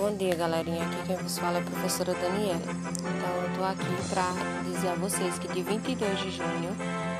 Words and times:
Bom 0.00 0.16
dia, 0.16 0.34
galerinha. 0.34 0.82
Aqui 0.82 1.08
quem 1.08 1.16
vos 1.16 1.38
fala 1.38 1.58
é 1.58 1.60
a 1.60 1.62
professora 1.62 2.14
Daniela. 2.14 2.56
Então, 2.56 3.42
eu 3.42 3.58
tô 3.58 3.62
aqui 3.62 4.08
para 4.08 4.62
dizer 4.62 4.88
a 4.88 4.94
vocês 4.94 5.38
que 5.38 5.46
de 5.46 5.60
22 5.60 6.20
de 6.20 6.30
junho, 6.30 6.74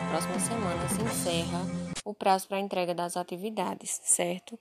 próxima 0.08 0.40
semana, 0.40 0.88
se 0.88 1.02
encerra 1.02 1.60
o 2.06 2.14
prazo 2.14 2.48
para 2.48 2.58
entrega 2.58 2.94
das 2.94 3.18
atividades, 3.18 4.00
certo? 4.02 4.58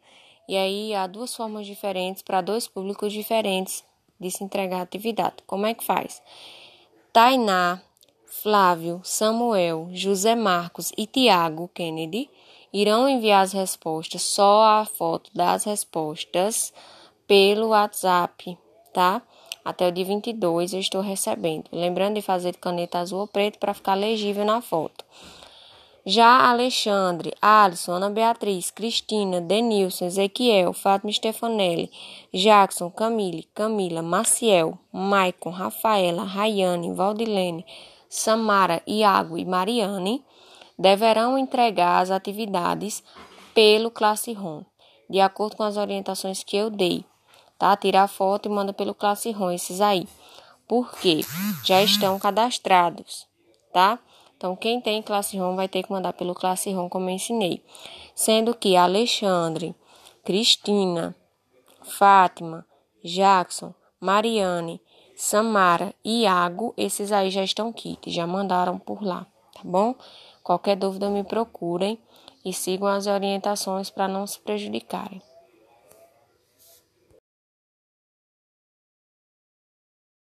E 0.50 0.58
aí 0.58 0.94
há 0.94 1.08
duas 1.08 1.34
formas 1.34 1.66
diferentes 1.66 2.22
para 2.22 2.42
dois 2.42 2.68
públicos 2.68 3.14
diferentes 3.14 3.86
de 4.20 4.30
se 4.30 4.44
entregar 4.44 4.80
a 4.80 4.84
atividade. 4.84 5.38
Como 5.48 5.66
é 5.66 5.74
que 5.74 5.86
faz? 5.86 6.22
Tainá, 7.14 7.82
Flávio, 8.26 9.00
Samuel, 9.02 9.88
José 9.94 10.36
Marcos 10.36 10.92
e 10.98 11.08
Tiago 11.08 11.70
Kennedy 11.70 12.30
irão 12.74 13.08
enviar 13.08 13.44
as 13.44 13.54
respostas, 13.54 14.24
só 14.24 14.82
a 14.82 14.86
foto 14.86 15.32
das 15.34 15.64
respostas 15.64 16.74
pelo 17.30 17.68
WhatsApp, 17.68 18.58
tá? 18.92 19.22
Até 19.64 19.88
o 19.88 19.92
dia 19.92 20.04
22 20.04 20.74
eu 20.74 20.80
estou 20.80 21.00
recebendo. 21.00 21.66
Lembrando 21.72 22.16
de 22.16 22.24
fazer 22.24 22.56
caneta 22.56 22.98
azul 22.98 23.20
ou 23.20 23.28
preto 23.28 23.60
para 23.60 23.76
ficar 23.76 23.94
legível 23.94 24.44
na 24.44 24.62
foto. 24.62 25.06
Já 26.04 26.50
Alexandre, 26.50 27.32
Alisson, 27.40 27.92
Ana 27.92 28.10
Beatriz, 28.10 28.72
Cristina, 28.72 29.40
Denilson, 29.40 30.06
Ezequiel, 30.06 30.74
Fátima 30.74 31.12
Stefanelli, 31.12 31.92
Jackson, 32.34 32.90
Camille, 32.90 33.48
Camila, 33.54 34.02
Maciel, 34.02 34.76
Maicon, 34.92 35.52
Rafaela, 35.52 36.24
Rayane, 36.24 36.92
Valdilene, 36.96 37.64
Samara, 38.10 38.82
Iago 38.88 39.38
e 39.38 39.46
Mariane 39.46 40.26
deverão 40.80 41.38
entregar 41.38 42.02
as 42.02 42.10
atividades 42.10 43.04
pelo 43.54 43.92
Classroom, 43.92 44.64
de 45.08 45.20
acordo 45.20 45.58
com 45.58 45.64
as 45.64 45.78
orientações 45.78 46.44
que 46.44 46.58
eu 46.58 46.72
dei 46.72 47.06
tá? 47.60 47.76
Tira 47.76 48.04
a 48.04 48.08
foto 48.08 48.48
e 48.48 48.52
manda 48.52 48.74
pelo 48.74 48.96
Classroom 48.96 49.52
esses 49.52 49.82
aí. 49.82 50.08
Porque 50.68 51.22
já 51.66 51.84
estão 51.84 52.18
cadastrados, 52.18 53.28
tá? 53.74 54.00
Então, 54.38 54.56
quem 54.56 54.80
tem 54.80 55.02
Classroom 55.02 55.58
vai 55.58 55.68
ter 55.68 55.84
que 55.84 55.92
mandar 55.92 56.14
pelo 56.14 56.34
Classroom, 56.34 56.88
como 56.88 57.10
eu 57.10 57.14
ensinei. 57.14 57.62
Sendo 58.16 58.56
que 58.56 58.78
Alexandre, 58.78 59.76
Cristina, 60.24 61.14
Fátima, 61.82 62.66
Jackson, 63.04 63.74
Mariane, 64.00 64.82
Samara 65.16 65.94
e 66.06 66.22
Iago, 66.22 66.74
esses 66.78 67.12
aí 67.12 67.30
já 67.30 67.44
estão 67.44 67.74
kit, 67.74 68.10
já 68.10 68.26
mandaram 68.26 68.80
por 68.80 69.04
lá, 69.04 69.28
tá 69.54 69.62
bom? 69.66 69.94
Qualquer 70.42 70.78
dúvida 70.78 71.10
me 71.10 71.26
procurem 71.26 72.00
e 72.46 72.54
sigam 72.54 72.88
as 72.88 73.08
orientações 73.08 73.90
para 73.90 74.08
não 74.08 74.26
se 74.26 74.40
prejudicarem. 74.40 75.22